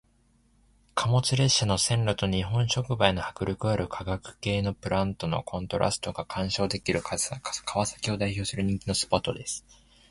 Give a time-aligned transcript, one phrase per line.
[0.95, 9.63] 貨物列車の線路と日本触媒の迫力ある化学系のプラントのコントラストが鑑賞できる川崎を代表する人気のスポットです。